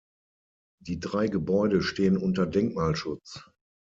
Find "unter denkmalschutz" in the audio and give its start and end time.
2.17-3.45